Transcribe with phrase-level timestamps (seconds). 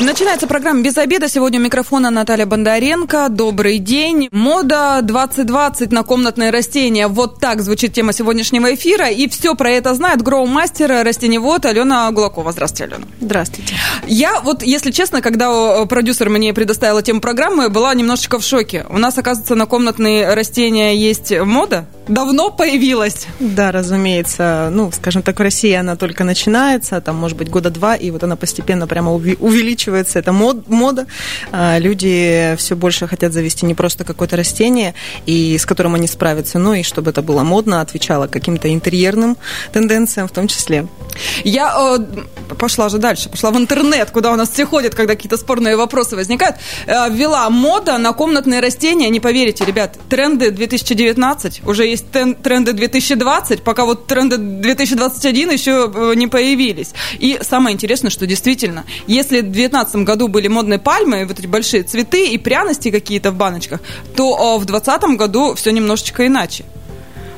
[0.00, 1.28] Начинается программа «Без обеда».
[1.28, 3.26] Сегодня у микрофона Наталья Бондаренко.
[3.30, 4.28] Добрый день.
[4.30, 7.08] Мода 2020 на комнатные растения.
[7.08, 9.08] Вот так звучит тема сегодняшнего эфира.
[9.08, 12.52] И все про это знает гроу-мастер, растеневод Алена Гулакова.
[12.52, 13.06] Здравствуйте, Алена.
[13.20, 13.74] Здравствуйте.
[14.06, 18.86] Я вот, если честно, когда продюсер мне предоставила тему программы, была немножечко в шоке.
[18.90, 21.86] У нас, оказывается, на комнатные растения есть мода?
[22.08, 23.26] Давно появилась?
[23.38, 24.70] Да, разумеется.
[24.72, 28.22] Ну, скажем так, в России она только начинается, там, может быть, года два, и вот
[28.22, 31.06] она постепенно прямо увеличивается это мод, мода.
[31.52, 34.94] А, люди все больше хотят завести не просто какое-то растение,
[35.26, 39.36] и с которым они справятся, но и чтобы это было модно, отвечало каким-то интерьерным
[39.72, 40.86] тенденциям в том числе.
[41.44, 45.36] Я э, пошла же дальше, пошла в интернет, куда у нас все ходят, когда какие-то
[45.36, 46.56] спорные вопросы возникают.
[46.86, 49.10] Э, ввела мода на комнатные растения.
[49.10, 56.14] Не поверите, ребят, тренды 2019, уже есть тренды 2020, пока вот тренды 2021 еще э,
[56.14, 56.92] не появились.
[57.18, 61.82] И самое интересное, что действительно, если в 2019 году были модные пальмы, вот эти большие
[61.82, 63.80] цветы и пряности какие-то в баночках,
[64.16, 66.64] то э, в 2020 году все немножечко иначе.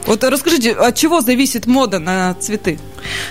[0.06, 2.78] Вот расскажите, от чего зависит мода на цветы?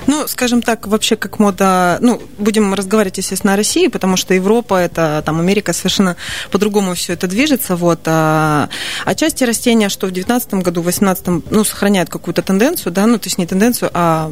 [0.08, 4.76] Ну, скажем так, вообще как мода, ну, будем разговаривать, естественно, о России, потому что Европа,
[4.76, 6.16] это там Америка совершенно
[6.52, 8.02] по-другому все это движется, вот.
[8.06, 8.70] А,
[9.06, 13.17] а части растения, что в 2019 году, в 2018, ну, сохраняют какую-то тенденцию, да, ну,
[13.17, 14.31] то есть не тенденцию, а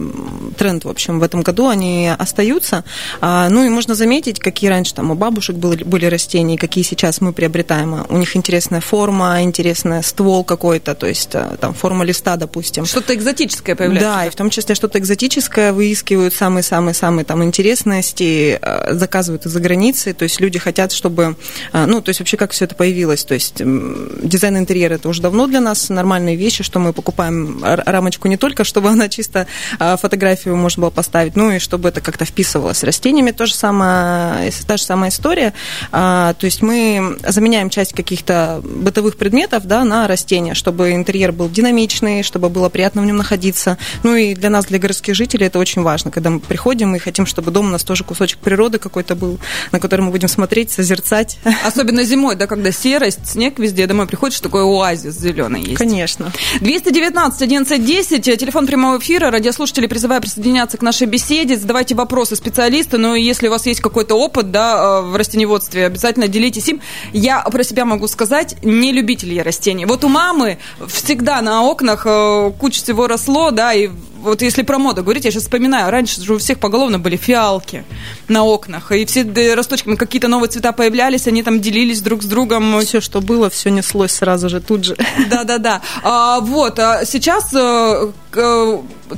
[0.57, 2.83] тренд, в общем, в этом году они остаются.
[3.21, 7.21] А, ну, и можно заметить, какие раньше там у бабушек были, были растения, какие сейчас
[7.21, 8.05] мы приобретаем.
[8.09, 12.85] У них интересная форма, интересный ствол какой-то, то есть а, там форма листа, допустим.
[12.85, 14.09] Что-то экзотическое появляется.
[14.09, 19.59] Да, и в том числе что-то экзотическое экзотическое, выискивают самые-самые-самые там интересности, э, заказывают из-за
[19.59, 21.35] границы, то есть люди хотят, чтобы,
[21.73, 25.21] э, ну, то есть вообще как все это появилось, то есть дизайн интерьера это уже
[25.21, 29.47] давно для нас нормальные вещи, что мы покупаем рамочку не только, чтобы она чисто
[29.79, 32.77] э, фотографию можно было поставить, ну и чтобы это как-то вписывалось.
[32.77, 33.31] С растениями.
[33.31, 35.53] То же самое, та же самая история,
[35.91, 42.23] то есть мы заменяем часть каких-то бытовых предметов, да, на растения, чтобы интерьер был динамичный,
[42.23, 45.81] чтобы было приятно в нем находиться, ну и для нас, для городских жителей это очень
[45.81, 49.39] важно, когда мы приходим и хотим, чтобы дом у нас тоже кусочек природы какой-то был,
[49.71, 51.39] на который мы будем смотреть, созерцать.
[51.65, 55.77] Особенно зимой, да, когда серость, снег везде, домой приходишь, такой оазис зеленый есть.
[55.77, 56.31] Конечно.
[56.61, 62.97] 219 11 10, телефон прямого эфира, радиослушатели призываю присоединяться к нашей беседе, задавайте вопросы специалисту,
[62.97, 66.81] но если у вас есть какой-то опыт, да, э, в растеневодстве, обязательно делитесь им.
[67.13, 69.85] Я про себя могу сказать, не любитель я растений.
[69.85, 73.89] Вот у мамы всегда на окнах э, куча всего росло, да, и
[74.27, 77.83] вот если про моду говорить, я сейчас вспоминаю, раньше же у всех поголовно были фиалки
[78.27, 79.23] на окнах, и все
[79.55, 82.79] росточками какие-то новые цвета появлялись, они там делились друг с другом.
[82.81, 84.97] Все, что было, все неслось сразу же, тут же.
[85.29, 85.81] Да-да-да.
[86.03, 88.11] А, вот, а сейчас э,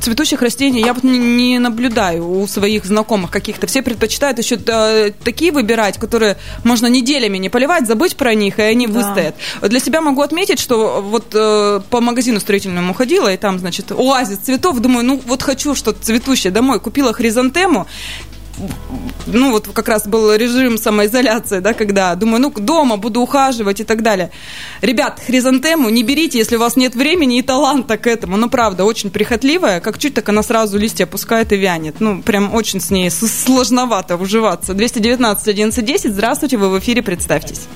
[0.01, 3.67] цветущих растений я вот не наблюдаю у своих знакомых каких-то.
[3.67, 8.61] Все предпочитают еще э, такие выбирать, которые можно неделями не поливать, забыть про них, и
[8.61, 8.93] они да.
[8.93, 9.35] выстоят.
[9.61, 14.37] Для себя могу отметить, что вот э, по магазину строительному ходила, и там, значит, оазис
[14.37, 16.79] цветов, думаю, ну вот хочу что-то цветущее домой.
[16.79, 17.87] Купила хризантему,
[19.27, 23.83] ну, вот как раз был режим самоизоляции, да, когда думаю, ну, дома буду ухаживать и
[23.83, 24.31] так далее.
[24.81, 28.37] Ребят, хризантему не берите, если у вас нет времени и таланта к этому.
[28.37, 29.79] Ну, правда, очень прихотливая.
[29.79, 31.99] Как чуть, так она сразу листья опускает и вянет.
[31.99, 34.73] Ну, прям очень с ней сложновато уживаться.
[34.73, 37.67] 219 11 Здравствуйте, вы в эфире, представьтесь.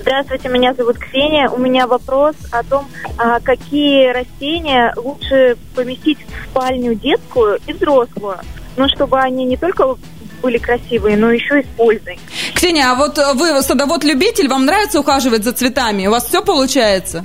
[0.00, 1.48] Здравствуйте, меня зовут Ксения.
[1.48, 2.86] У меня вопрос о том,
[3.18, 8.38] а какие растения лучше поместить в спальню детскую и взрослую
[8.76, 9.96] ну, чтобы они не только
[10.42, 12.18] были красивые, но еще и с пользой.
[12.54, 16.06] Ксения, а вот вы садовод-любитель, вам нравится ухаживать за цветами?
[16.06, 17.24] У вас все получается?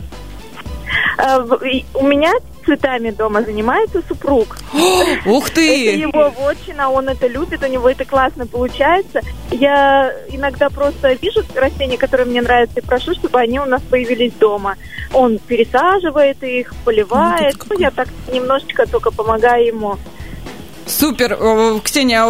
[1.18, 1.40] А,
[1.94, 2.32] у меня
[2.70, 4.58] цветами дома занимается супруг.
[5.26, 5.90] Ух ты!
[5.90, 9.22] Это его вотчина, он это любит, у него это классно получается.
[9.52, 14.34] Я иногда просто вижу растения, которые мне нравятся, и прошу, чтобы они у нас появились
[14.34, 14.76] дома.
[15.14, 17.56] Он пересаживает их, поливает.
[17.70, 19.98] Ну, я так немножечко только помогаю ему.
[20.90, 21.38] Супер.
[21.84, 22.26] Ксения,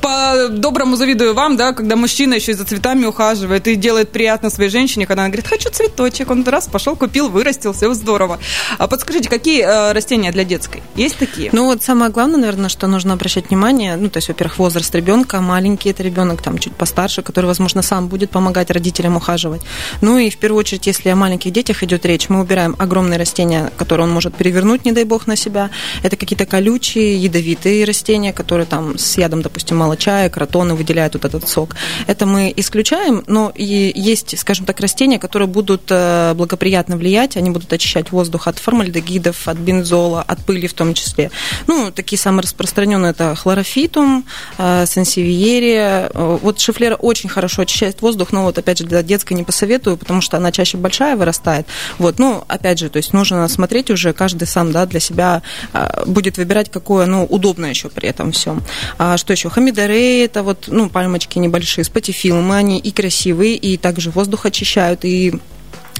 [0.00, 4.70] по-доброму завидую вам, да, когда мужчина еще и за цветами ухаживает и делает приятно своей
[4.70, 8.38] женщине, когда она говорит, хочу цветочек, он раз пошел, купил, вырастил, все здорово.
[8.78, 10.82] А подскажите, какие э, растения для детской?
[10.96, 11.50] Есть такие?
[11.52, 15.40] Ну вот самое главное, наверное, что нужно обращать внимание, ну то есть, во-первых, возраст ребенка,
[15.40, 19.62] маленький это ребенок, там чуть постарше, который, возможно, сам будет помогать родителям ухаживать.
[20.00, 23.70] Ну и в первую очередь, если о маленьких детях идет речь, мы убираем огромные растения,
[23.76, 25.70] которые он может перевернуть, не дай бог, на себя.
[26.02, 31.24] Это какие-то колючие, ядовитые растения, которые там с ядом, допустим, мало молочая, кротоны выделяют вот
[31.24, 31.74] этот сок.
[32.06, 37.50] Это мы исключаем, но и есть, скажем так, растения, которые будут э, благоприятно влиять, они
[37.50, 41.30] будут очищать воздух от формальдегидов, от бензола, от пыли в том числе.
[41.66, 44.24] Ну, такие самые распространенные это хлорофитум,
[44.58, 46.10] э, сенсивиерия.
[46.14, 50.20] Вот шифлера очень хорошо очищает воздух, но вот опять же для детской не посоветую, потому
[50.20, 51.66] что она чаще большая вырастает.
[51.98, 55.42] Вот, ну, опять же, то есть нужно смотреть уже, каждый сам, да, для себя
[55.72, 58.62] э, будет выбирать, какое, ну, удобное еще при этом всем.
[58.98, 59.50] А что еще?
[59.80, 65.34] Хамидорей, это вот, ну, пальмочки небольшие, спатифилмы, они и красивые, и также воздух очищают, и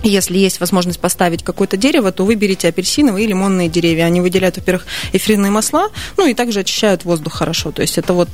[0.03, 4.05] если есть возможность поставить какое-то дерево, то выберите апельсиновые и лимонные деревья.
[4.05, 7.71] Они выделяют, во-первых, эфирные масла, ну и также очищают воздух хорошо.
[7.71, 8.29] То есть это вот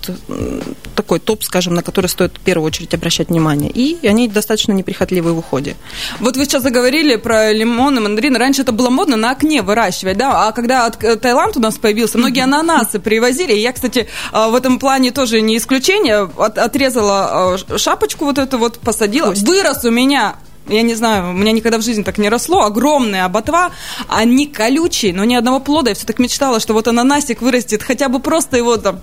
[0.94, 3.70] такой топ, скажем, на который стоит в первую очередь обращать внимание.
[3.70, 5.76] И они достаточно неприхотливые в уходе.
[6.20, 8.38] Вот вы сейчас заговорили про лимоны, мандарины.
[8.38, 10.48] Раньше это было модно на окне выращивать, да?
[10.48, 13.52] А когда э, Таиланд у нас появился, многие ананасы привозили.
[13.52, 16.30] И я, кстати, э, в этом плане тоже не исключение.
[16.36, 19.32] Отрезала э, шапочку вот эту вот, посадила.
[19.32, 20.36] Вырос у меня
[20.68, 23.70] я не знаю, у меня никогда в жизни так не росло, огромная ботва,
[24.08, 25.90] они колючие, но ни одного плода.
[25.90, 29.00] Я все так мечтала, что вот ананасик вырастет, хотя бы просто его там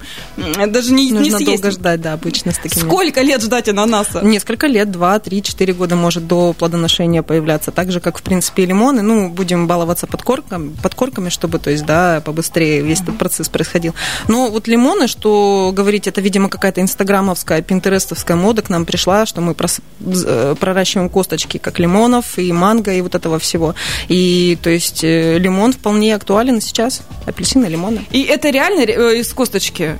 [0.68, 1.45] даже не, Нужно не съесть.
[1.45, 2.83] долго ждать, да, обычно с такими.
[2.83, 4.21] Сколько лет ждать ананаса?
[4.21, 7.71] Несколько лет, два, три, четыре года может до плодоношения появляться.
[7.71, 9.01] Так же, как, в принципе, и лимоны.
[9.01, 13.94] Ну, будем баловаться подкорками, подкорками, чтобы, то есть, да, побыстрее весь этот процесс происходил.
[14.27, 19.42] Но вот лимоны, что говорить, это, видимо, какая-то инстаграмовская, пинтерестовская мода к нам пришла, что
[19.42, 23.76] мы э, проращиваем косточки косточки, как лимонов и манго, и вот этого всего.
[24.10, 27.02] И, то есть, э, лимон вполне актуален сейчас.
[27.26, 28.06] Апельсины, лимоны.
[28.12, 29.98] И это реально э, из косточки?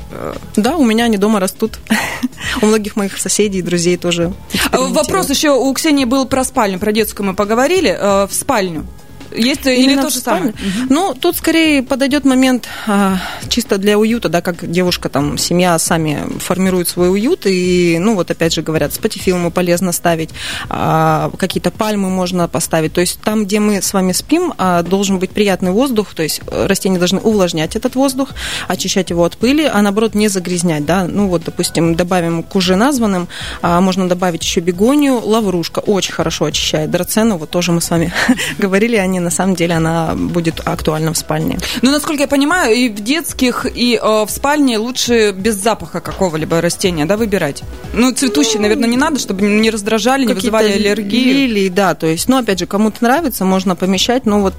[0.56, 1.80] Да, у меня они дома растут.
[2.62, 4.34] У многих моих соседей и друзей тоже.
[4.72, 7.90] Вопрос еще у Ксении был про спальню, про детскую мы поговорили.
[7.90, 8.86] Э, в спальню
[9.36, 10.52] есть или то же самое?
[10.52, 10.88] Угу.
[10.90, 13.18] Ну, тут скорее подойдет момент а,
[13.50, 18.32] чисто для уюта, да, как девушка, там, семья сами формирует свой уют, и, ну, вот
[18.32, 20.30] опять же говорят, спатифилмы полезно ставить,
[20.70, 25.20] а, какие-то пальмы можно поставить, то есть там, где мы с вами спим, а, должен
[25.20, 28.30] быть приятный воздух, то есть э, растения должны увлажнять этот воздух,
[28.68, 32.76] очищать его от пыли, а наоборот не загрязнять, да, ну, вот, допустим, добавим к уже
[32.76, 33.28] названным,
[33.62, 38.14] а, можно добавить еще бегонию, лаврушка, очень хорошо очищает, драцену, вот тоже мы с вами
[38.58, 41.58] говорили, они на самом деле она будет актуальна в спальне.
[41.82, 46.62] Ну, насколько я понимаю, и в детских, и э, в спальне лучше без запаха какого-либо
[46.62, 47.64] растения, да, выбирать?
[47.94, 51.34] Ну, цветущие, ну, наверное, не надо, чтобы не раздражали, не вызывали аллергии.
[51.34, 54.54] Лилии, да, то есть, ну, опять же, кому-то нравится, можно помещать, но вот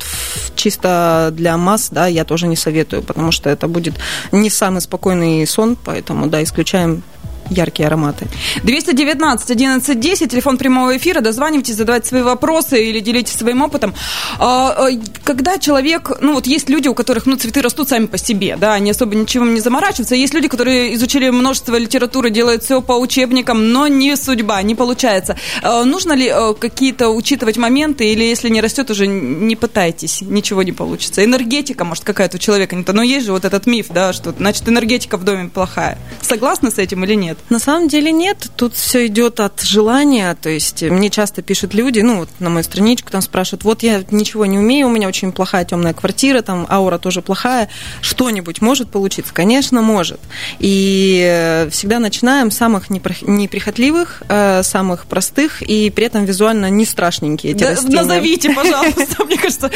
[0.56, 3.94] чисто для масс, да, я тоже не советую, потому что это будет
[4.32, 7.02] не самый спокойный сон, поэтому, да, исключаем
[7.50, 8.28] яркие ароматы.
[8.62, 13.94] 219 11 10, телефон прямого эфира, дозванивайтесь, задавайте свои вопросы или делитесь своим опытом.
[14.38, 14.88] А, а,
[15.22, 18.74] когда человек, ну вот есть люди, у которых ну, цветы растут сами по себе, да,
[18.74, 23.72] они особо ничего не заморачиваются, есть люди, которые изучили множество литературы, делают все по учебникам,
[23.72, 25.36] но не судьба, не получается.
[25.62, 30.72] А, нужно ли какие-то учитывать моменты, или если не растет, уже не пытайтесь, ничего не
[30.72, 31.24] получится.
[31.24, 34.68] Энергетика, может, какая-то у человека не но есть же вот этот миф, да, что значит
[34.68, 35.98] энергетика в доме плохая.
[36.22, 37.33] Согласны с этим или нет?
[37.34, 37.50] Нет?
[37.50, 38.50] На самом деле нет.
[38.56, 40.36] Тут все идет от желания.
[40.40, 44.02] То есть мне часто пишут люди, ну, вот на мою страничку там спрашивают, вот я
[44.10, 47.68] ничего не умею, у меня очень плохая темная квартира, там аура тоже плохая.
[48.00, 49.32] Что-нибудь может получиться?
[49.32, 50.20] Конечно, может.
[50.58, 56.84] И э, всегда начинаем с самых неприхотливых, э, самых простых и при этом визуально не
[56.86, 57.96] страшненькие эти да, растения.
[57.96, 59.70] Назовите, пожалуйста, мне кажется,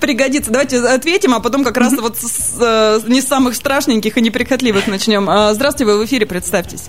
[0.00, 0.50] пригодится.
[0.50, 5.28] Давайте ответим, а потом как раз вот с э, не самых страшненьких и неприхотливых начнем.
[5.28, 6.84] А, здравствуйте, вы в эфире, представьтесь.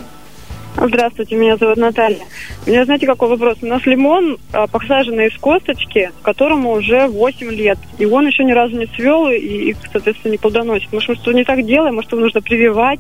[0.78, 2.26] Здравствуйте, меня зовут Наталья.
[2.66, 3.58] У меня, знаете, какой вопрос?
[3.62, 7.78] У нас лимон а, посаженный из косточки, которому уже 8 лет.
[7.98, 10.92] И он еще ни разу не цвел и, и соответственно, не плодоносит.
[10.92, 13.00] Может, мы что не так делаем, может, его нужно прививать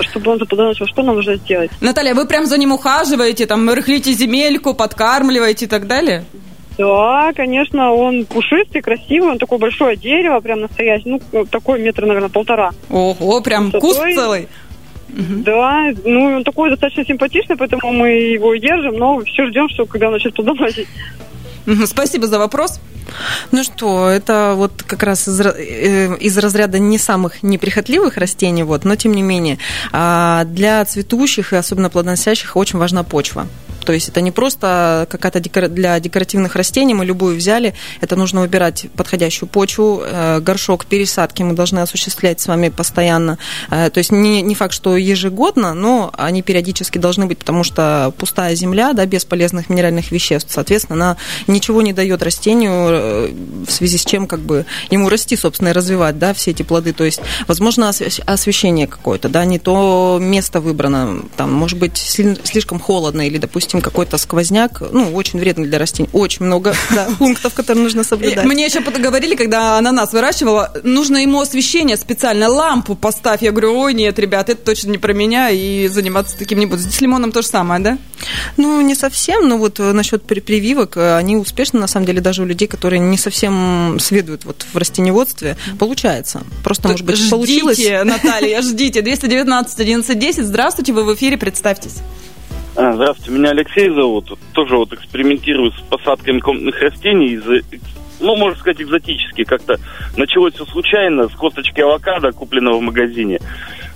[0.00, 1.72] чтобы он заплодоносил, что нам нужно сделать?
[1.80, 6.24] Наталья, вы прям за ним ухаживаете, там, рыхлите земельку, подкармливаете и так далее?
[6.78, 12.28] Да, конечно, он пушистый, красивый, он такое большое дерево, прям настоящий, ну, такой метр, наверное,
[12.28, 12.70] полтора.
[12.88, 13.80] Ого, прям Высотой.
[13.80, 14.48] куст целый?
[15.08, 15.42] Угу.
[15.44, 20.06] Да, ну он такой достаточно симпатичный, поэтому мы его держим, но все ждем, что когда
[20.06, 20.88] он начнет плодоносить.
[21.86, 22.80] Спасибо за вопрос.
[23.52, 28.84] Ну что, это вот как раз из, э, из разряда не самых неприхотливых растений, вот,
[28.84, 29.58] но тем не менее,
[29.92, 33.46] а, для цветущих и особенно плодоносящих очень важна почва.
[33.88, 35.68] То есть это не просто какая-то декор...
[35.68, 41.54] для декоративных растений, мы любую взяли, это нужно выбирать подходящую почву, э, горшок, пересадки мы
[41.54, 43.38] должны осуществлять с вами постоянно.
[43.70, 48.12] Э, то есть не, не факт, что ежегодно, но они периодически должны быть, потому что
[48.18, 51.16] пустая земля, да, без полезных минеральных веществ, соответственно, она
[51.46, 53.32] ничего не дает растению, э,
[53.66, 56.92] в связи с чем как бы ему расти, собственно, и развивать, да, все эти плоды.
[56.92, 63.26] То есть, возможно, освещение какое-то, да, не то место выбрано, там, может быть, слишком холодно
[63.26, 66.08] или, допустим, какой-то сквозняк, ну, очень вредный для растений.
[66.12, 68.44] Очень много да, пунктов, которые нужно соблюдать.
[68.44, 73.42] Мне еще говорили, когда ананас выращивала, нужно ему освещение специально, лампу поставь.
[73.42, 76.82] Я говорю, ой, нет, ребят, это точно не про меня, и заниматься таким не буду.
[76.82, 77.98] С лимоном то же самое, да?
[78.56, 82.68] Ну, не совсем, но вот насчет прививок, они успешны, на самом деле, даже у людей,
[82.68, 86.42] которые не совсем следуют вот в растеневодстве, получается.
[86.64, 87.78] Просто, может быть, ждите, получилось.
[88.04, 89.02] Наталья, ждите.
[89.02, 90.44] 219 11 10.
[90.44, 91.96] Здравствуйте, вы в эфире, представьтесь.
[92.80, 94.38] А, здравствуйте, меня Алексей зовут.
[94.52, 97.32] Тоже вот экспериментирую с посадками комнатных растений.
[97.32, 97.42] Из,
[98.20, 99.42] ну, можно сказать, экзотически.
[99.42, 99.80] Как-то
[100.16, 103.40] началось все случайно с косточки авокадо, купленного в магазине.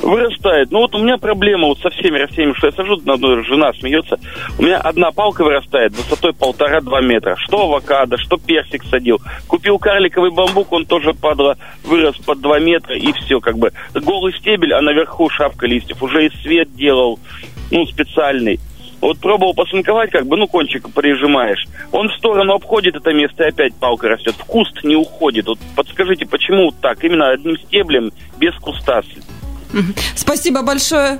[0.00, 0.72] Вырастает.
[0.72, 3.72] Ну вот у меня проблема вот со всеми растениями, что я сажу, на одной жена
[3.74, 4.18] смеется.
[4.58, 7.36] У меня одна палка вырастает высотой полтора-два метра.
[7.36, 9.20] Что авокадо, что персик садил.
[9.46, 13.70] Купил карликовый бамбук, он тоже падла, вырос под два метра, и все, как бы.
[13.94, 16.02] Голый стебель, а наверху шапка листьев.
[16.02, 17.20] Уже и свет делал,
[17.70, 18.58] ну, специальный.
[19.02, 21.66] Вот пробовал посынковать, как бы, ну, кончик прижимаешь.
[21.90, 24.36] Он в сторону обходит это место и опять палка растет.
[24.38, 25.46] В куст не уходит.
[25.46, 27.02] Вот подскажите, почему так?
[27.02, 29.02] Именно одним стеблем, без куста.
[30.14, 31.18] Спасибо большое.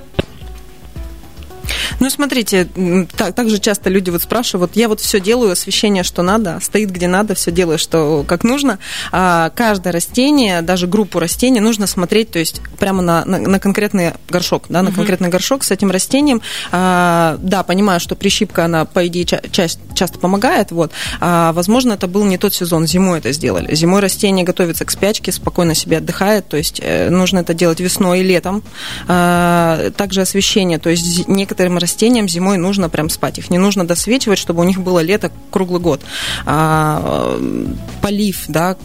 [1.99, 2.67] Ну, смотрите,
[3.15, 6.91] так, так же часто люди вот спрашивают, я вот все делаю, освещение, что надо, стоит
[6.91, 8.79] где надо, все делаю, что как нужно.
[9.11, 14.13] А каждое растение, даже группу растений нужно смотреть, то есть прямо на, на, на конкретный
[14.29, 14.97] горшок, да, на угу.
[14.97, 16.41] конкретный горшок с этим растением.
[16.71, 20.91] А, да, понимаю, что прищипка, она, по идее, ча- часть, часто помогает, вот.
[21.19, 23.73] А, возможно, это был не тот сезон, зимой это сделали.
[23.75, 28.21] Зимой растение готовится к спячке, спокойно себе отдыхает, то есть э, нужно это делать весной
[28.21, 28.63] и летом.
[29.07, 33.39] А, также освещение, то есть некоторым растениям зимой нужно прям спать.
[33.39, 36.01] Их не нужно досвечивать, чтобы у них было лето круглый год.
[36.45, 37.65] А, э,
[38.01, 38.77] полив, да,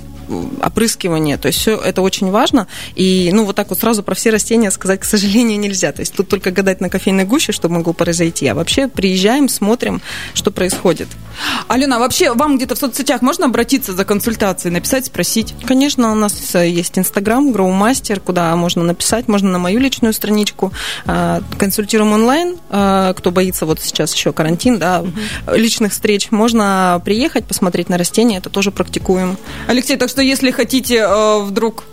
[0.62, 2.66] опрыскивание, то есть все это очень важно.
[2.94, 5.92] И ну вот так вот сразу про все растения сказать, к сожалению, нельзя.
[5.92, 8.47] То есть тут только гадать на кофейной гуще, что могло произойти.
[8.47, 10.00] А вообще приезжаем, смотрим,
[10.35, 11.08] что происходит.
[11.68, 15.54] Алена, а вообще вам где-то в соцсетях можно обратиться за консультацией, написать, спросить?
[15.66, 20.73] Конечно, у нас есть Инстаграм, Гроумастер, куда можно написать, можно на мою личную страничку.
[21.06, 25.12] А, консультируем онлайн, а, кто боится вот сейчас еще карантин, да, угу.
[25.54, 26.30] личных встреч.
[26.30, 29.37] Можно приехать, посмотреть на растения, это тоже практикуем.
[29.66, 31.85] Алексей, так что что если хотите э, вдруг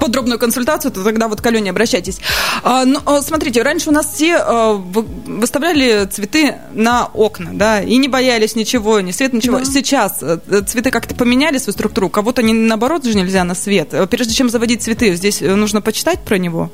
[0.00, 2.18] подробную консультацию, то тогда вот к Алене обращайтесь.
[2.62, 7.96] А, ну, а, смотрите, раньше у нас все э, выставляли цветы на окна, да, и
[7.96, 9.58] не боялись ничего, ни свет, ничего.
[9.58, 9.64] Да.
[9.64, 13.94] Сейчас цветы как-то поменяли свою структуру, кого-то не наоборот же нельзя на свет.
[14.10, 16.70] Прежде чем заводить цветы, здесь нужно почитать про него?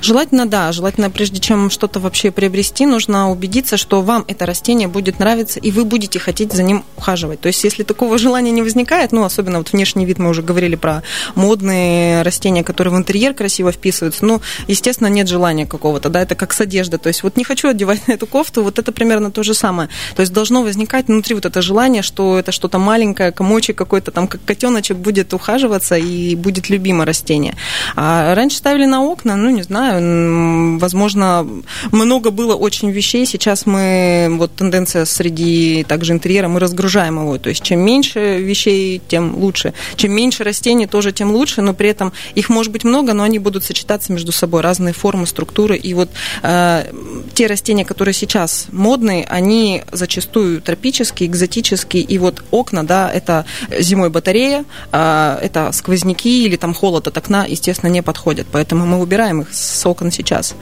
[0.00, 5.18] Желательно, да, желательно прежде чем что-то вообще приобрести, нужно убедиться, что вам это растение будет
[5.18, 7.40] нравиться, и вы будете хотеть за ним ухаживать.
[7.40, 10.76] То есть, если такого желания не возникает, ну, особенно вот внешний вид мы уже говорили
[10.76, 11.02] про
[11.34, 14.24] модные растения, которые в интерьер красиво вписываются.
[14.24, 16.98] Ну, естественно, нет желания какого-то, да, это как с одеждой.
[16.98, 19.88] То есть вот не хочу одевать на эту кофту, вот это примерно то же самое.
[20.14, 24.28] То есть должно возникать внутри вот это желание, что это что-то маленькое, комочек какой-то там,
[24.28, 27.54] как котеночек будет ухаживаться и будет любимо растение.
[27.96, 31.46] А раньше ставили на окна, ну, не знаю, возможно,
[31.92, 33.26] много было очень вещей.
[33.26, 37.38] Сейчас мы, вот тенденция среди также интерьера, мы разгружаем его.
[37.38, 39.74] То есть чем меньше вещей, тем лучше.
[39.96, 43.38] Чем меньше растений, тоже тем лучше, но при этом их может быть много, но они
[43.38, 45.76] будут сочетаться между собой, разные формы, структуры.
[45.76, 46.10] И вот
[46.42, 46.92] э,
[47.34, 52.02] те растения, которые сейчас модные, они зачастую тропические, экзотические.
[52.02, 53.44] И вот окна, да, это
[53.78, 58.46] зимой батарея, э, это сквозняки или там холод от окна, естественно, не подходят.
[58.50, 60.54] Поэтому мы убираем их с окон сейчас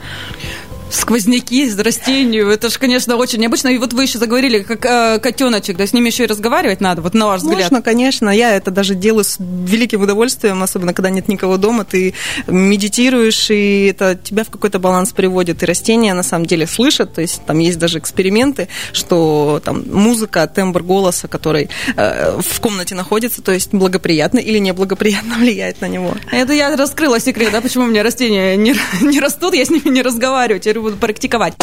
[0.89, 2.49] сквозняки с растению.
[2.49, 3.69] Это же, конечно, очень необычно.
[3.69, 7.01] И вот вы еще заговорили, как э, котеночек, да, с ними еще и разговаривать надо,
[7.01, 7.59] вот на ваш взгляд.
[7.59, 8.29] Можно, конечно.
[8.29, 11.85] Я это даже делаю с великим удовольствием, особенно когда нет никого дома.
[11.85, 12.13] Ты
[12.47, 15.63] медитируешь, и это тебя в какой-то баланс приводит.
[15.63, 17.13] И растения, на самом деле, слышат.
[17.13, 22.95] То есть там есть даже эксперименты, что там музыка, тембр голоса, который э, в комнате
[22.95, 26.13] находится, то есть благоприятно или неблагоприятно влияет на него.
[26.31, 29.89] Это я раскрыла секрет, да, почему у меня растения не, не растут, я с ними
[29.89, 31.53] не разговариваю теперь буду практиковать.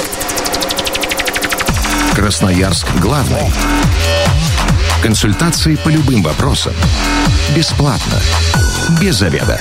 [2.15, 3.53] Красноярск главный.
[5.03, 6.73] Консультации по любым вопросам.
[7.55, 8.21] Бесплатно.
[9.01, 9.61] Без заведа.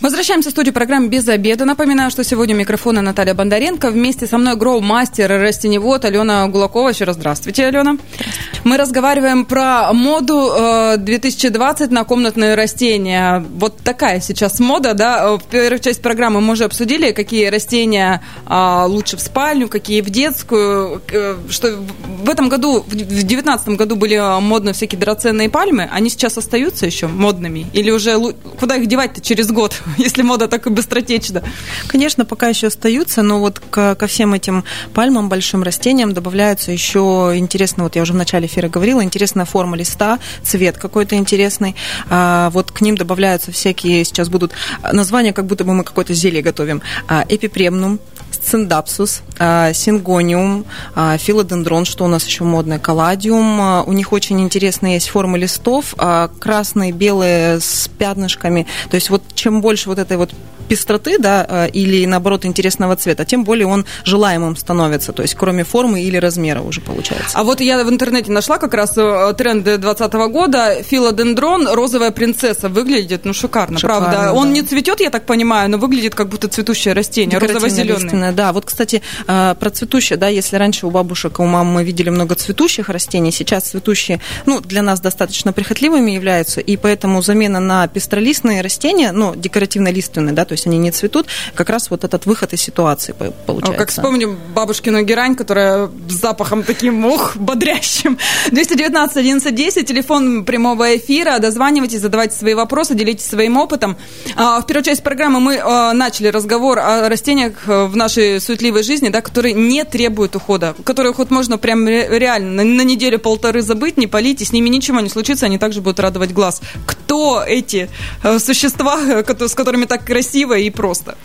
[0.00, 1.66] Возвращаемся в студию программы «Без обеда».
[1.66, 3.90] Напоминаю, что сегодня микрофона Наталья Бондаренко.
[3.90, 6.88] Вместе со мной гроу-мастер растеневод Алена Гулакова.
[6.88, 7.98] Еще раз здравствуйте, Алена.
[8.14, 8.40] Здравствуйте.
[8.64, 10.52] Мы разговариваем про моду
[10.96, 13.44] 2020 на комнатные растения.
[13.56, 15.36] Вот такая сейчас мода, да?
[15.36, 20.08] В первой части программы мы уже обсудили, какие растения а, лучше в спальню, какие в
[20.08, 21.02] детскую.
[21.50, 21.76] Что
[22.22, 25.90] в этом году, в 2019 году были модны всякие драгоценные пальмы.
[25.92, 27.66] Они сейчас остаются еще модными?
[27.74, 28.18] Или уже
[28.58, 29.74] куда их девать-то через год?
[29.98, 31.42] если мода так и быстротечна.
[31.86, 37.32] Конечно, пока еще остаются, но вот ко, ко всем этим пальмам, большим растениям добавляются еще
[37.36, 41.74] интересно, вот я уже в начале эфира говорила, интересная форма листа, цвет какой-то интересный.
[42.08, 44.52] А, вот к ним добавляются всякие, сейчас будут
[44.92, 46.82] названия, как будто бы мы какое-то зелье готовим.
[47.08, 48.00] А, эпипремнум,
[48.42, 53.60] сциндапсус, а, сингониум, а, филодендрон, что у нас еще модное, калладиум.
[53.60, 55.94] А, у них очень интересные есть формы листов,
[56.38, 58.66] красные, белые, с пятнышками.
[58.90, 60.30] То есть вот чем больше вот этой вот
[60.70, 65.64] пестроты, да, э, или наоборот интересного цвета, тем более он желаемым становится, то есть кроме
[65.64, 67.36] формы или размера уже получается.
[67.36, 70.82] А вот я в интернете нашла как раз э, тренды 2020 года.
[70.84, 74.22] Филодендрон, розовая принцесса, выглядит, ну, шикарно, шикарно правда.
[74.26, 74.32] Да.
[74.32, 78.30] Он не цветет, я так понимаю, но выглядит как будто цветущее растение, розово-зеленое.
[78.30, 82.10] Да, вот, кстати, э, про цветущее, да, если раньше у бабушек, у мам мы видели
[82.10, 87.88] много цветущих растений, сейчас цветущие, ну, для нас достаточно прихотливыми являются, и поэтому замена на
[87.88, 92.26] пестролистные растения, ну, декоративно-лиственные, да, то есть есть они не цветут, как раз вот этот
[92.26, 93.14] выход из ситуации
[93.46, 93.78] получается.
[93.78, 98.18] Как вспомним бабушкину герань, которая с запахом таким, ух, бодрящим.
[98.50, 103.96] 219 11 10, телефон прямого эфира, дозванивайтесь, задавайте свои вопросы, делитесь своим опытом.
[104.36, 108.82] А, в первой части программы мы а, начали разговор о растениях э, в нашей суетливой
[108.82, 113.96] жизни, да, которые не требуют ухода, которые уход можно прям реально на, на неделю-полторы забыть,
[113.96, 116.60] не полить, и с ними ничего не случится, они также будут радовать глаз.
[116.86, 117.88] Кто эти
[118.22, 121.16] э, существа, э, с которыми так красиво неприхотливо и просто.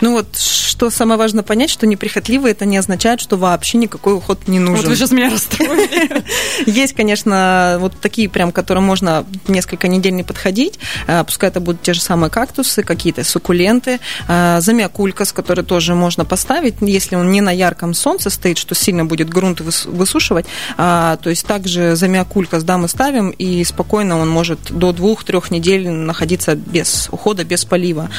[0.00, 4.48] Ну вот, что самое важно понять, что неприхотливо это не означает, что вообще никакой уход
[4.48, 4.84] не нужен.
[4.84, 6.22] Вот вы сейчас меня расстроили.
[6.66, 10.78] Есть, конечно, вот такие прям, которым можно несколько недель не подходить.
[11.06, 15.94] А, пускай это будут те же самые кактусы, какие-то суккуленты, а, замиокулька, с которой тоже
[15.94, 20.46] можно поставить, если он не на ярком солнце стоит, что сильно будет грунт высушивать.
[20.76, 25.88] А, то есть также замиокулька да, мы ставим, и спокойно он может до двух-трех недель
[25.88, 28.10] находиться без ухода, без полива.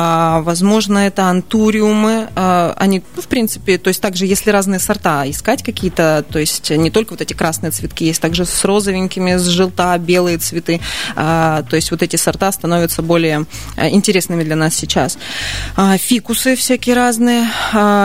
[0.00, 2.28] А, возможно, это антуриумы.
[2.36, 6.70] А, они, ну, в принципе, то есть также, если разные сорта искать какие-то, то есть
[6.70, 10.80] не только вот эти красные цветки, есть также с розовенькими, с желта, белые цветы.
[11.16, 15.18] А, то есть вот эти сорта становятся более интересными для нас сейчас.
[15.96, 17.48] Фикусы всякие разные.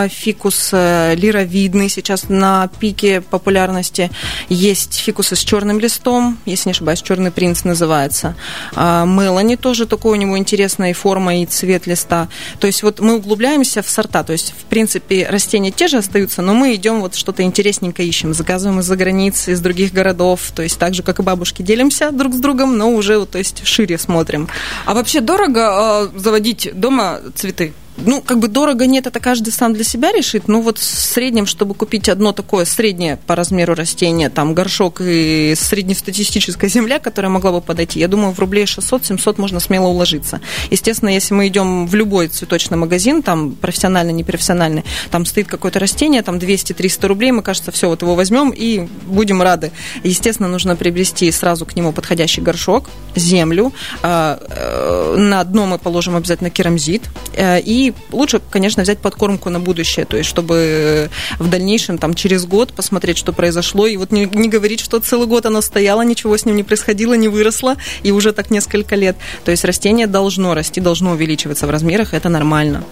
[0.10, 4.10] Фикус э, лировидный сейчас на пике популярности.
[4.50, 8.36] Есть фикусы с черным листом, если не ошибаюсь, черный принц называется.
[8.76, 12.28] Мелани тоже такой у него интересной формой и цвет цвет листа.
[12.60, 16.42] То есть вот мы углубляемся в сорта, то есть в принципе растения те же остаются,
[16.42, 20.78] но мы идем вот что-то интересненькое ищем, заказываем из-за границы, из других городов, то есть
[20.78, 24.50] так же, как и бабушки, делимся друг с другом, но уже то есть шире смотрим.
[24.86, 27.74] А вообще дорого э, заводить дома цветы?
[27.98, 30.48] Ну, как бы дорого нет, это каждый сам для себя решит.
[30.48, 35.54] Ну, вот в среднем, чтобы купить одно такое среднее по размеру растение, там, горшок и
[35.56, 40.42] среднестатистическая земля, которая могла бы подойти, я думаю, в рублей 600-700 можно смело уложиться.
[40.72, 46.24] Естественно, если мы идем в любой цветочный магазин, там, профессиональный, непрофессиональный, там стоит какое-то растение,
[46.24, 49.72] там, 200-300 рублей, мы, кажется, все, вот его возьмем и будем рады.
[50.04, 56.16] Естественно, нужно приобрести сразу к нему подходящий горшок, землю, а, э, на дно мы положим
[56.16, 57.04] обязательно керамзит,
[57.36, 62.46] э, и лучше, конечно, взять подкормку на будущее, то есть чтобы в дальнейшем, там, через
[62.46, 66.38] год посмотреть, что произошло, и вот не, не говорить, что целый год оно стояло, ничего
[66.38, 69.16] с ним не происходило, не выросло, и уже так несколько лет.
[69.44, 72.84] То есть растение должно расти, должно увеличиваться в размерах, это нормально.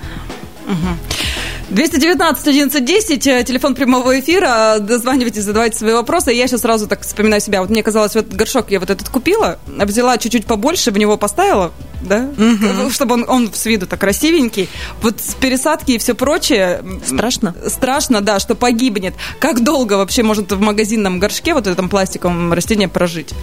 [0.72, 1.12] Угу.
[1.72, 4.78] 219 11 10, телефон прямого эфира.
[4.80, 6.32] Дозванивайтесь, задавайте свои вопросы.
[6.32, 7.62] Я сейчас сразу так вспоминаю себя.
[7.62, 11.72] Вот мне казалось, вот горшок я вот этот купила, взяла чуть-чуть побольше, в него поставила,
[12.02, 12.90] да, угу.
[12.90, 14.68] чтобы он, он с виду так красивенький.
[15.02, 16.84] Вот с пересадки и все прочее.
[17.06, 17.56] Страшно?
[17.68, 19.14] Страшно, да, что погибнет.
[19.40, 23.34] Как долго вообще может в магазинном горшке вот этом пластиковом растении прожить?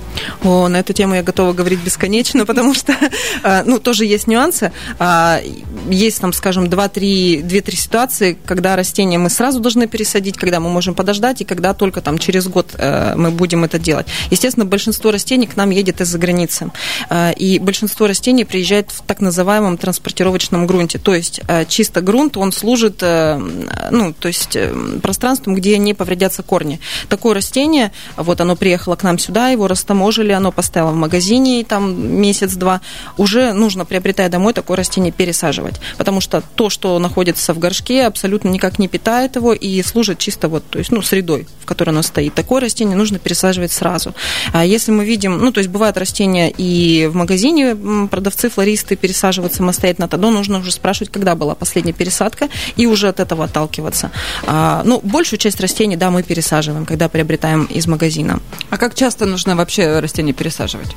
[0.43, 2.95] О, на эту тему я готова говорить бесконечно, потому что,
[3.43, 4.73] а, ну, тоже есть нюансы.
[4.99, 5.41] А,
[5.89, 10.95] есть там, скажем, 2-3 ситуации, ситуации, когда растения мы сразу должны пересадить, когда мы можем
[10.95, 14.07] подождать, и когда только там через год э, мы будем это делать.
[14.31, 16.71] Естественно, большинство растений к нам едет из-за границы.
[17.11, 20.99] Э, и большинство растений приезжает в так называемом транспортировочном грунте.
[20.99, 24.59] То есть э, чисто грунт, он служит, ну, то есть
[25.03, 26.81] пространством, где не повредятся корни.
[27.09, 32.21] Такое растение, вот оно приехало к нам сюда, его растаможили, оно поставило в магазине там
[32.21, 32.81] месяц-два,
[33.17, 35.81] уже нужно, приобретая домой, такое растение пересаживать.
[35.97, 40.49] Потому что то, что находится в горшке, абсолютно никак не питает его и служит чисто
[40.49, 42.35] вот, то есть, ну, средой, в которой оно стоит.
[42.35, 44.15] Такое растение нужно пересаживать сразу.
[44.53, 47.77] А если мы видим, ну, то есть бывают растения и в магазине
[48.11, 53.21] продавцы, флористы пересаживают самостоятельно, тогда нужно уже спрашивать, когда была последняя пересадка, и уже от
[53.21, 54.11] этого отталкиваться.
[54.47, 58.41] А, ну, большую часть растений, да, мы пересаживаем, когда приобретаем из магазина.
[58.71, 60.89] А как часто нужно вообще растения пересаживать?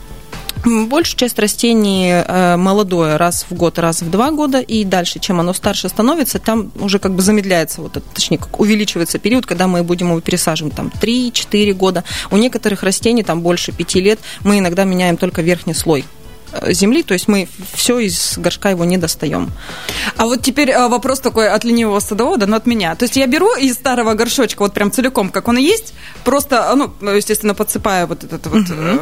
[0.66, 5.40] Большую часть растений э, молодое раз в год, раз в два года, и дальше, чем
[5.40, 9.84] оно старше становится, там уже как бы замедляется, вот, точнее, как увеличивается период, когда мы
[9.84, 12.04] будем его пересаживать, там 3-4 года.
[12.30, 16.06] У некоторых растений там больше 5 лет мы иногда меняем только верхний слой
[16.52, 19.52] э, земли, то есть мы все из горшка его не достаем.
[20.18, 22.96] А вот теперь э, вопрос такой от ленивого садовода, но от меня.
[22.96, 26.72] То есть я беру из старого горшочка вот прям целиком, как он и есть, просто,
[26.76, 28.70] ну, естественно, подсыпаю вот этот вот...
[28.70, 29.02] Угу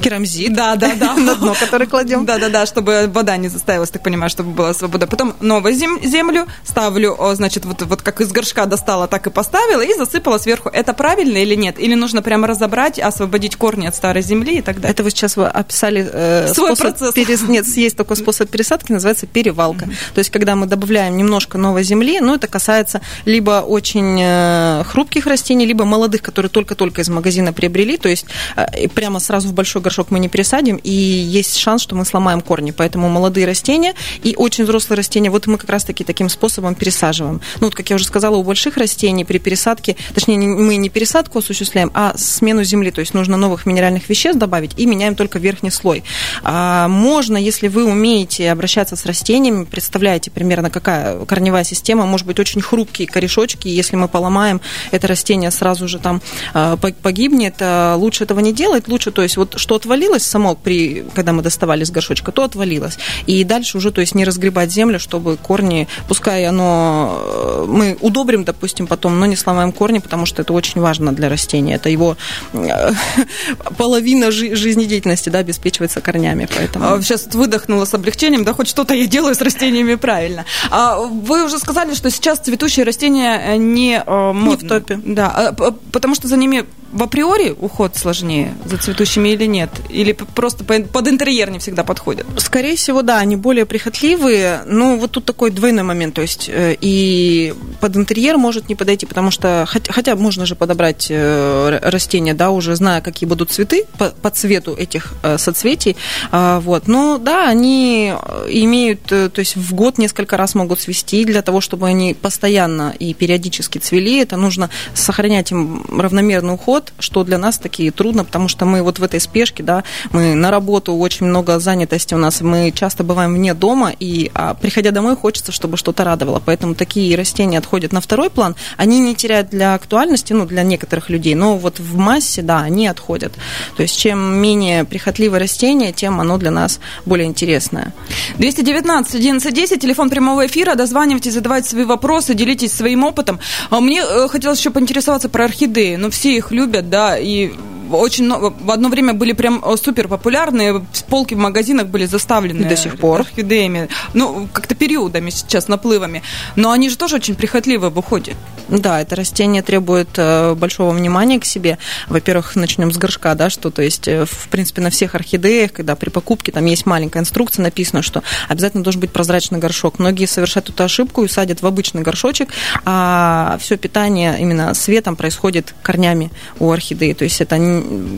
[0.00, 0.54] керамзит.
[0.54, 1.14] Да, да, да.
[1.16, 2.24] На дно, который кладем.
[2.24, 5.06] Да, да, да, чтобы вода не заставилась, так понимаю, чтобы была свобода.
[5.06, 9.80] Потом новую зем- землю ставлю, значит, вот, вот как из горшка достала, так и поставила
[9.80, 10.68] и засыпала сверху.
[10.68, 11.78] Это правильно или нет?
[11.78, 14.92] Или нужно прямо разобрать, освободить корни от старой земли и так далее?
[14.92, 17.12] Это вы сейчас вы описали э, Свой процесс.
[17.14, 17.42] Перес...
[17.42, 19.84] Нет, есть такой способ пересадки, называется перевалка.
[19.84, 20.14] Mm-hmm.
[20.14, 25.26] То есть, когда мы добавляем немножко новой земли, ну, это касается либо очень э, хрупких
[25.26, 28.26] растений, либо молодых, которые только-только из магазина приобрели, то есть
[28.56, 32.04] э, прямо сразу в большой горшок горшок мы не пересадим, и есть шанс, что мы
[32.04, 32.72] сломаем корни.
[32.72, 37.40] Поэтому молодые растения и очень взрослые растения, вот мы как раз-таки таким способом пересаживаем.
[37.60, 41.38] Ну, вот, как я уже сказала, у больших растений при пересадке, точнее, мы не пересадку
[41.38, 45.70] осуществляем, а смену земли, то есть нужно новых минеральных веществ добавить и меняем только верхний
[45.70, 46.02] слой.
[46.42, 52.40] А можно, если вы умеете обращаться с растениями, представляете примерно, какая корневая система, может быть,
[52.40, 56.20] очень хрупкие корешочки, если мы поломаем это растение, сразу же там
[56.52, 61.04] а, погибнет, а лучше этого не делать, лучше, то есть вот что отвалилось само, при,
[61.14, 62.98] когда мы доставали из горшочка, то отвалилось.
[63.26, 68.44] И дальше уже, то есть не разгребать землю, чтобы корни, пускай оно, э, мы удобрим,
[68.44, 71.74] допустим, потом, но не сломаем корни, потому что это очень важно для растения.
[71.74, 72.16] Это его
[72.52, 72.92] э,
[73.76, 76.48] половина жизнедеятельности, да, обеспечивается корнями.
[76.54, 77.02] Поэтому...
[77.02, 80.44] Сейчас а, выдохнула с облегчением, да, хоть что-то я делаю с растениями правильно.
[80.70, 85.00] А вы уже сказали, что сейчас цветущие растения э, не, не в топе.
[85.04, 85.54] Да,
[85.92, 89.63] потому что за ними в априори уход сложнее за цветущими или нет?
[89.88, 92.26] Или просто под интерьер не всегда подходят?
[92.38, 94.62] Скорее всего, да, они более прихотливые.
[94.66, 96.14] Но вот тут такой двойной момент.
[96.14, 101.06] То есть э, и под интерьер может не подойти, потому что, хотя, можно же подобрать
[101.10, 105.96] э, растения, да, уже зная, какие будут цветы по, по цвету этих э, соцветий.
[106.30, 106.88] А, вот.
[106.88, 108.12] Но да, они
[108.48, 113.14] имеют, то есть в год несколько раз могут свести для того, чтобы они постоянно и
[113.14, 114.20] периодически цвели.
[114.20, 118.98] Это нужно сохранять им равномерный уход, что для нас такие трудно, потому что мы вот
[118.98, 123.34] в этой спешке, да, мы на работу, очень много занятости у нас, мы часто бываем
[123.34, 126.42] вне дома, и а, приходя домой, хочется, чтобы что-то радовало.
[126.44, 128.56] Поэтому такие растения отходят на второй план.
[128.76, 132.86] Они не теряют для актуальности, ну, для некоторых людей, но вот в массе, да, они
[132.86, 133.32] отходят.
[133.76, 137.92] То есть чем менее прихотливое растение, тем оно для нас более интересное.
[138.38, 143.40] 219 11 телефон прямого эфира, дозванивайтесь, задавайте свои вопросы, делитесь своим опытом.
[143.70, 147.52] А мне э, хотелось еще поинтересоваться про орхидеи, но все их любят, да, и
[147.98, 152.76] очень в одно время были прям супер популярные, полки в магазинах были заставлены и до
[152.76, 156.22] сих пор орхидеями, ну как-то периодами сейчас наплывами,
[156.56, 158.36] но они же тоже очень прихотливы в уходе.
[158.68, 161.78] Да, это растение требует э, большого внимания к себе.
[162.08, 165.94] Во-первых, начнем с горшка, да, что, то есть, э, в принципе, на всех орхидеях, когда
[165.96, 169.98] при покупке там есть маленькая инструкция, написано, что обязательно должен быть прозрачный горшок.
[169.98, 172.48] Многие совершают эту ошибку и садят в обычный горшочек,
[172.86, 177.12] а все питание именно светом происходит корнями у орхидеи.
[177.12, 177.56] То есть это,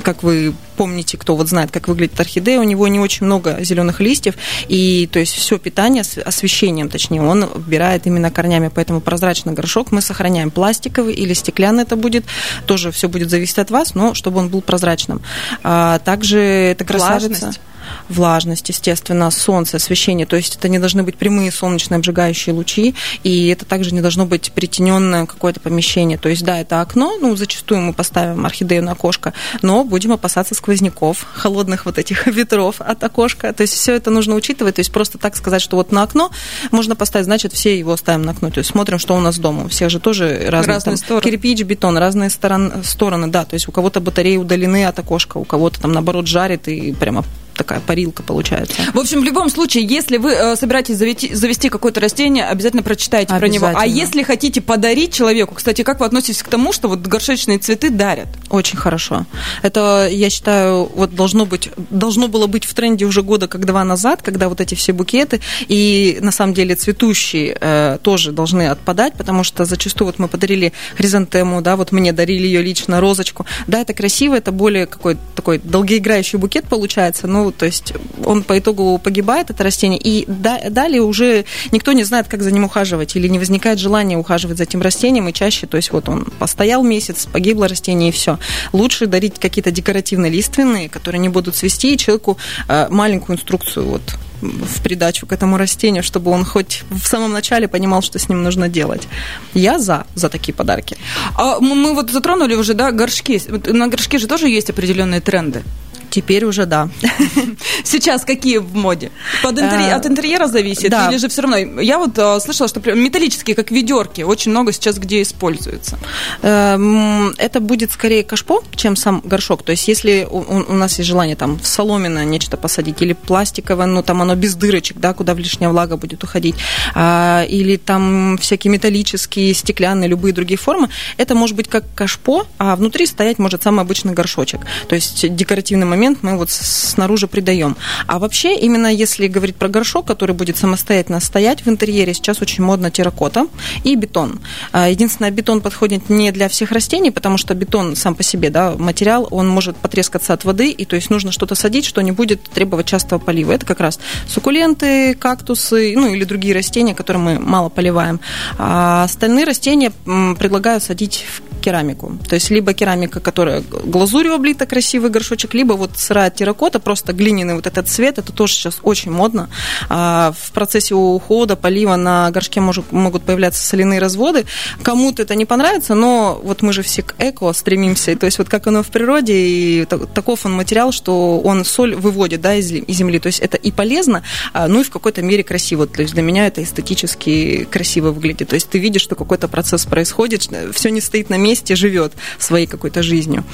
[0.02, 4.00] как вы помните, кто вот знает, как выглядит орхидея, у него не очень много зеленых
[4.00, 4.34] листьев,
[4.68, 10.00] и то есть все питание освещением, точнее, он вбирает именно корнями, поэтому прозрачный горшок мы
[10.00, 12.24] сохраняем пластиковый или стеклянный это будет,
[12.66, 15.22] тоже все будет зависеть от вас, но чтобы он был прозрачным.
[15.62, 17.28] А также это красавица.
[17.28, 17.60] Влажность.
[18.08, 20.26] Влажность, естественно, солнце, освещение.
[20.26, 24.26] То есть это не должны быть прямые солнечные обжигающие лучи, и это также не должно
[24.26, 26.18] быть притененное какое-то помещение.
[26.18, 30.54] То есть, да, это окно, ну, зачастую мы поставим орхидею на окошко, но будем опасаться
[30.54, 33.52] сквозняков, холодных вот этих ветров от окошка.
[33.52, 34.76] То есть все это нужно учитывать.
[34.76, 36.30] То есть просто так сказать, что вот на окно
[36.70, 38.50] можно поставить, значит, все его ставим на окно.
[38.50, 39.64] То есть смотрим, что у нас дома.
[39.64, 41.22] У всех же тоже разные, разные там, стороны.
[41.22, 43.44] кирпич, бетон, разные сторон, стороны, да.
[43.44, 47.24] То есть у кого-то батареи удалены от окошка, у кого-то там, наоборот, жарит и прямо
[47.56, 48.76] такая парилка получается.
[48.92, 53.34] В общем, в любом случае, если вы э, собираетесь завести, завести какое-то растение, обязательно прочитайте
[53.34, 53.60] обязательно.
[53.60, 53.80] про него.
[53.80, 57.90] А если хотите подарить человеку, кстати, как вы относитесь к тому, что вот горшечные цветы
[57.90, 58.28] дарят?
[58.50, 59.26] Очень хорошо.
[59.62, 63.84] Это, я считаю, вот должно быть, должно было быть в тренде уже года как два
[63.84, 69.14] назад, когда вот эти все букеты и на самом деле цветущие э, тоже должны отпадать,
[69.14, 73.46] потому что зачастую вот мы подарили хризантему, да, вот мне дарили ее лично розочку.
[73.66, 77.92] Да, это красиво, это более какой-то такой долгоиграющий букет получается, но то есть
[78.24, 82.64] он по итогу погибает, это растение, и далее уже никто не знает, как за ним
[82.64, 86.24] ухаживать, или не возникает желания ухаживать за этим растением, и чаще, то есть вот он
[86.38, 88.38] постоял месяц, погибло растение, и все.
[88.72, 94.02] Лучше дарить какие-то декоративные лиственные, которые не будут цвести, и человеку э, маленькую инструкцию вот
[94.40, 98.42] в придачу к этому растению, чтобы он хоть в самом начале понимал, что с ним
[98.42, 99.08] нужно делать.
[99.54, 100.96] Я за, за такие подарки.
[101.36, 103.40] А мы вот затронули уже, да, горшки.
[103.48, 105.62] На горшке же тоже есть определенные тренды.
[106.10, 106.88] Теперь уже да.
[107.84, 109.10] Сейчас какие в моде?
[109.42, 110.90] Под интерьер, от интерьера зависит?
[110.90, 111.08] Да.
[111.08, 111.56] Или же все равно?
[111.80, 115.98] Я вот а, слышала, что металлические, как ведерки, очень много сейчас где используются.
[116.42, 119.62] Эм, это будет скорее кашпо, чем сам горшок.
[119.62, 123.86] То есть если у, у нас есть желание там в соломина нечто посадить, или пластиковое,
[123.86, 126.56] ну там оно без дырочек, да, куда в лишняя влага будет уходить,
[126.94, 132.76] а, или там всякие металлические, стеклянные, любые другие формы, это может быть как кашпо, а
[132.76, 134.60] внутри стоять может самый обычный горшочек.
[134.88, 137.76] То есть декоративный момент мы вот снаружи придаем.
[138.06, 142.62] А вообще, именно если говорить про горшок, который будет самостоятельно стоять в интерьере, сейчас очень
[142.62, 143.46] модно терракота
[143.82, 144.40] и бетон.
[144.72, 148.74] А, единственное, бетон подходит не для всех растений, потому что бетон сам по себе, да,
[148.78, 152.42] материал, он может потрескаться от воды, и то есть нужно что-то садить, что не будет
[152.42, 153.52] требовать частого полива.
[153.52, 158.20] Это как раз суккуленты, кактусы, ну или другие растения, которые мы мало поливаем.
[158.58, 162.16] А остальные растения предлагаю садить в керамику.
[162.28, 167.56] То есть либо керамика, которая глазурью облита, красивый горшочек, либо вот сырая терракота, просто глиняный
[167.56, 169.48] вот этот цвет, это тоже сейчас очень модно.
[169.88, 174.44] А в процессе ухода, полива на горшке может, могут появляться соляные разводы.
[174.84, 178.48] Кому-то это не понравится, но вот мы же все к эко стремимся, то есть вот
[178.48, 183.18] как оно в природе, и таков он материал, что он соль выводит да, из земли.
[183.18, 185.88] То есть это и полезно, а, ну и в какой-то мере красиво.
[185.88, 188.50] То есть для меня это эстетически красиво выглядит.
[188.50, 192.66] То есть ты видишь, что какой-то процесс происходит, все не стоит на месте, живет своей
[192.66, 193.44] какой-то жизнью.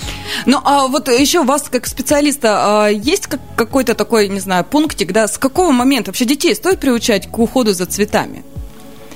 [0.47, 5.13] Ну, а вот еще у вас, как специалиста, а, есть какой-то такой, не знаю, пунктик,
[5.13, 8.45] да, с какого момента вообще детей стоит приучать к уходу за цветами?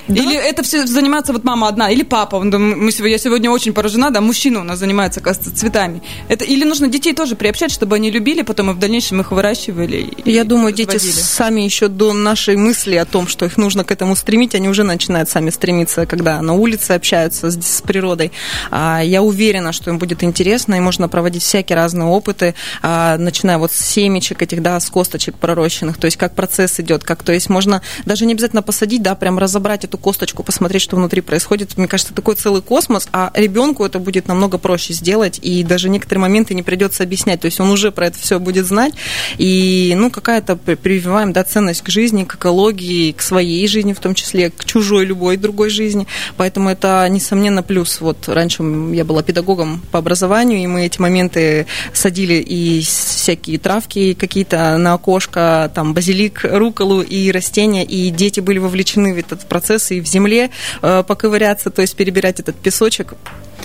[0.09, 0.23] Да?
[0.23, 2.41] Или это все занимается вот мама одна, или папа.
[2.41, 6.03] Мы сегодня, я сегодня очень поражена, да, мужчина у нас занимается, кажется, цветами.
[6.29, 10.13] Это, или нужно детей тоже приобщать, чтобы они любили, потом и в дальнейшем их выращивали.
[10.25, 10.99] Я думаю, разводили.
[10.99, 14.69] дети сами еще до нашей мысли о том, что их нужно к этому стремить, они
[14.69, 18.33] уже начинают сами стремиться, когда на улице общаются с, с природой.
[18.71, 23.59] А, я уверена, что им будет интересно, и можно проводить всякие разные опыты, а, начиная
[23.59, 27.33] вот с семечек этих, да, с косточек пророщенных, то есть как процесс идет, как, то
[27.33, 31.21] есть можно даже не обязательно посадить, да, прям разобрать эту эту косточку, посмотреть, что внутри
[31.21, 31.77] происходит.
[31.77, 36.23] Мне кажется, такой целый космос, а ребенку это будет намного проще сделать, и даже некоторые
[36.23, 37.41] моменты не придется объяснять.
[37.41, 38.95] То есть он уже про это все будет знать,
[39.39, 44.15] и ну, какая-то прививаем да, ценность к жизни, к экологии, к своей жизни в том
[44.15, 46.07] числе, к чужой любой другой жизни.
[46.37, 48.01] Поэтому это, несомненно, плюс.
[48.01, 54.15] Вот раньше я была педагогом по образованию, и мы эти моменты садили и всякие травки
[54.15, 59.86] какие-то на окошко, там базилик, руколу и растения, и дети были вовлечены в этот процесс,
[59.95, 60.51] и в земле
[60.83, 63.15] э, поковыряться, то есть перебирать этот песочек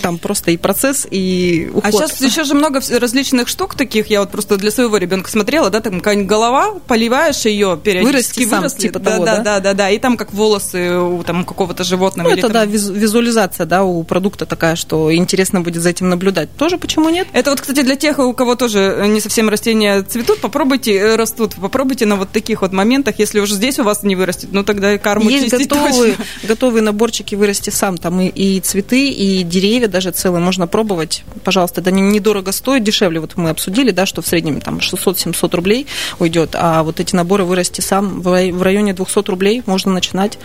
[0.01, 1.85] там просто и процесс, и уход.
[1.85, 4.07] А сейчас еще же много различных штук таких.
[4.07, 8.49] Я вот просто для своего ребенка смотрела, да, там какая-нибудь голова, поливаешь ее периодически, Вырасти
[8.49, 11.83] сам, типа да, того, да, да, да, да, и там как волосы у там какого-то
[11.83, 12.29] животного.
[12.29, 12.51] Ну, это, там...
[12.51, 16.49] да, визуализация, да, у продукта такая, что интересно будет за этим наблюдать.
[16.57, 17.27] Тоже почему нет?
[17.33, 21.55] Это вот, кстати, для тех, у кого тоже не совсем растения цветут, попробуйте, э, растут,
[21.55, 24.97] попробуйте на вот таких вот моментах, если уже здесь у вас не вырастет, ну тогда
[24.97, 26.25] карму Есть готовые, точно.
[26.43, 31.23] готовые наборчики вырасти сам, там и, и цветы, и деревья даже целый можно пробовать.
[31.43, 33.19] Пожалуйста, это недорого стоит, дешевле.
[33.19, 35.87] Вот мы обсудили, да, что в среднем там 600-700 рублей
[36.19, 40.39] уйдет, а вот эти наборы вырасти сам в районе 200 рублей можно начинать.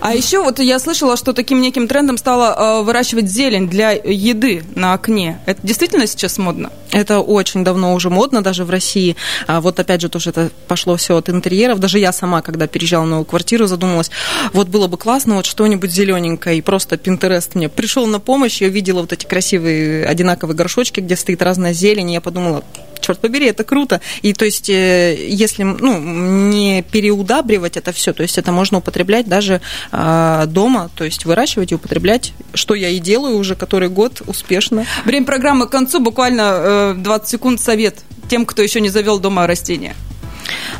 [0.00, 4.64] А еще вот я слышала, что таким неким трендом стало э, выращивать зелень для еды
[4.74, 5.40] на окне.
[5.46, 6.70] Это действительно сейчас модно?
[6.92, 9.16] Это очень давно уже модно, даже в России.
[9.46, 11.78] А вот опять же тоже это пошло все от интерьеров.
[11.78, 14.10] Даже я сама, когда переезжала в новую квартиру, задумалась,
[14.52, 16.58] вот было бы классно вот что-нибудь зелененькое.
[16.58, 18.62] И просто Пинтерест мне пришел на помощь.
[18.62, 22.10] Я видела вот эти красивые одинаковые горшочки, где стоит разная зелень.
[22.10, 22.64] И я подумала,
[23.00, 24.00] черт побери, это круто.
[24.22, 29.28] И то есть, э, если ну, не переудабривать это все, то есть это можно употреблять
[29.28, 29.60] даже
[29.92, 34.86] э, дома, то есть выращивать и употреблять, что я и делаю уже который год успешно.
[35.04, 39.46] Время программы к концу, буквально э, 20 секунд совет тем, кто еще не завел дома
[39.46, 39.94] растения.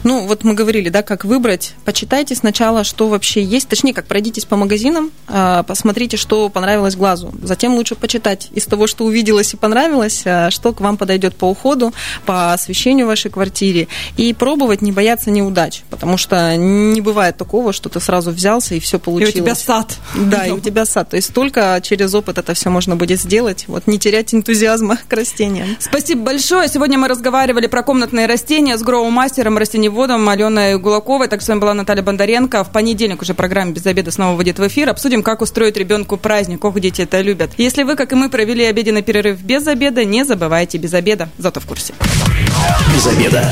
[0.06, 1.74] Ну, вот мы говорили, да, как выбрать.
[1.84, 3.68] Почитайте сначала, что вообще есть.
[3.68, 7.34] Точнее, как пройдитесь по магазинам, а, посмотрите, что понравилось глазу.
[7.42, 11.46] Затем лучше почитать из того, что увиделось и понравилось, а, что к вам подойдет по
[11.46, 11.92] уходу,
[12.24, 13.88] по освещению вашей квартире.
[14.16, 15.82] И пробовать, не бояться неудач.
[15.90, 19.34] Потому что не бывает такого, что ты сразу взялся и все получилось.
[19.34, 19.96] И у тебя сад.
[20.14, 21.10] Да, и у тебя сад.
[21.10, 23.64] То есть только через опыт это все можно будет сделать.
[23.66, 25.66] Вот не терять энтузиазма к растениям.
[25.80, 26.68] Спасибо большое.
[26.68, 31.28] Сегодня мы разговаривали про комнатные растения с гроу-мастером растений растениеводом Аленой Гулаковой.
[31.28, 32.64] Так с вами была Наталья Бондаренко.
[32.64, 34.90] В понедельник уже программа «Без обеда» снова выйдет в эфир.
[34.90, 36.64] Обсудим, как устроить ребенку праздник.
[36.64, 37.50] Ох, дети это любят.
[37.56, 41.28] Если вы, как и мы, провели обеденный перерыв без обеда, не забывайте без обеда.
[41.38, 41.94] Зато в курсе.
[42.94, 43.50] Без обеда.